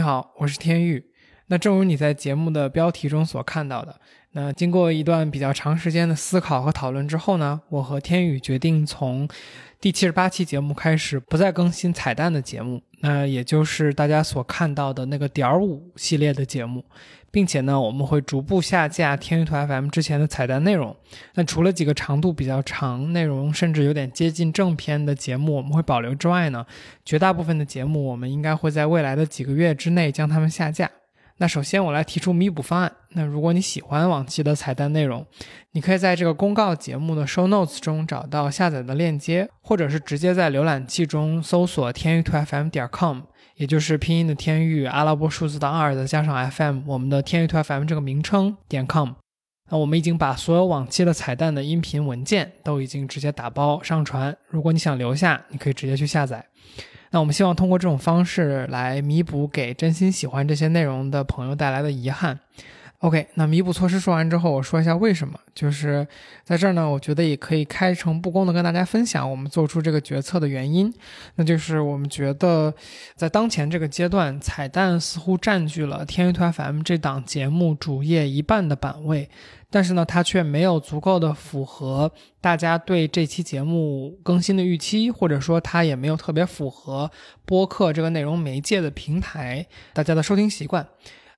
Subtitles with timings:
[0.00, 1.09] 你好，我是天宇。
[1.50, 4.00] 那正如你在节目的标题中所看到的，
[4.32, 9.28] 那经过一段比较长时间的思考和讨论之后呢，我和天宇决定从
[9.80, 16.84] 第七十八期节目开始不再更新彩蛋的节目，那也就是大家所看到的那个点五系列的节目。
[17.32, 20.96] 并且呢，我们会逐步下架天宇图 FM 之前的彩蛋内容。
[21.34, 26.66] 那除了几个长度比较长、内容甚至有点接近正片的节目我们会保留之外呢，
[27.04, 30.90] 绝大部分的节目我们应该会在未来的几个月之内将它们下架。
[31.40, 32.92] 那首先我来提出弥补方案。
[33.12, 35.26] 那如果你喜欢往期的彩蛋内容，
[35.72, 43.22] 你可以在这个公告节目的 show notes 中找到下载的链接，或者是直接在浏览器中搜索天娱图 FM 点 com。
[43.54, 49.12] 也就是拼音的天域，阿拉伯数字的二，再加上 FM，我们的天域 to FM 这个名称点 com。
[49.70, 54.36] 那我们已经把所有往期的彩蛋的音频文件都已经直接打包上传。
[54.48, 56.44] 如果你想留下，你可以直接去下载。
[57.10, 62.38] 那我们希望通过这种方式来弥补给真心喜欢这些内容的朋友带来的遗憾。
[63.00, 65.40] OK，那弥补措施说完之后，我说一下为什么。
[65.54, 66.06] 就是
[66.44, 70.92] 在这儿呢，我觉得也可以开诚布公的跟大家分享我们做出这个决策的原因。
[71.36, 72.74] 那就是我们觉得，
[73.16, 79.30] 在当前这个阶段，彩蛋似乎占据了天娱团 FM 这档节目主页一半的版位，
[79.70, 82.12] 但是呢，它却没有足够的符合
[82.42, 87.10] 大家对这期节目更新的预期，或者说它也没有特别符合
[87.46, 90.86] 播客这个内容媒介的平台大家的收听习惯。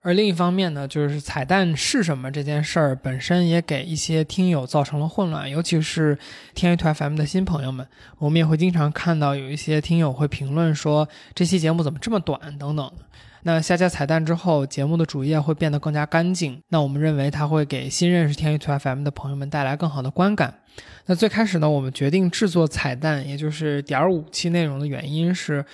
[0.02, 6.18] 而另一方面呢，就是彩蛋是什么这件事儿本身也给一些听友造成了混乱，尤其是
[6.54, 7.86] 天娱团 FM 的新朋友们，
[8.18, 12.92] 我们也会经常看到有一些听友会评论说这期节目怎么这么短等等。
[13.42, 20.54] 那下架彩蛋之后，节目的主页会变得更加干净，那我们认为它会给新认识天娱团 FM 的朋友们带来更好的观感。
[21.06, 25.64] 那最开始呢，我们决定制作彩蛋，也就是点五期内容的原因是。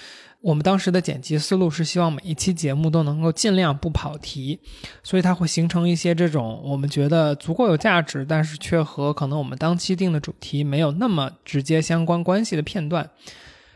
[0.40, 4.60] 我们当时的剪辑思路是希望每一期节目都能够尽量不跑题，
[5.02, 13.10] 所以它会形成一些这种我们觉得足够有价值，但是却和可能我们当期定的主题没有那么直接相关关系的片段。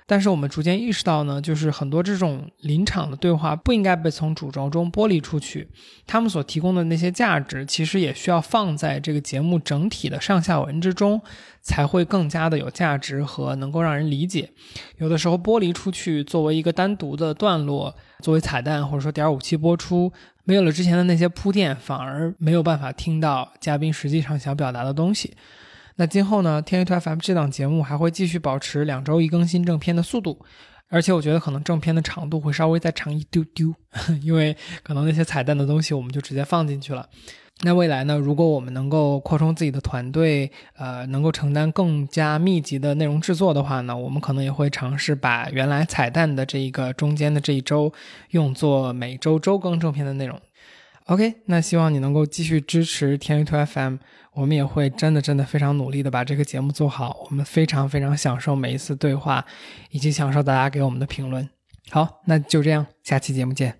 [0.06, 5.68] 但是我们逐渐意识到呢，就是很多这种临场的对话不应该被从主轴中剥离出去，
[6.06, 11.20] 他们所提供的那些价值，其实也需要放在这个节目整体的上下文之中，
[11.60, 14.50] 才会更加的有价值和能够让人理解。
[14.98, 20.12] 有的时候剥离出去，作为一个单独的段落，作为彩蛋或者说点五期播出，
[20.44, 25.34] 没有了之前的那些铺垫，反而没有办法听到嘉宾实际上想表达的东西。
[25.96, 26.60] 那今后呢？
[26.62, 30.38] 天娱团 FM 这档节目还会继续保持两周一更新正片的速度，
[30.88, 33.74] 而且我觉得可能正片的长度会稍微再长一丢丢，
[34.22, 37.08] 因为可能那些彩蛋的东西我们就直接放进去了。
[37.64, 38.16] 那未来呢？
[38.16, 47.92] 如果我们能够扩充自己的团队，呃，能够承担更加密集的内容制作的话呢，我们可能也会尝试把原来彩蛋的这一个中间的这一周
[48.30, 50.40] 用作每周周更正片的内容。
[51.12, 53.96] OK，那希望你能够继续支持天娱 to FM，
[54.32, 57.26] 我们也会真的真的非常努力的把这个节目做好。
[57.28, 59.44] 我们非常非常享受每一次对话，
[59.90, 61.46] 以及享受大家给我们的评论。
[61.90, 63.74] 好，那就这样，下期节目见。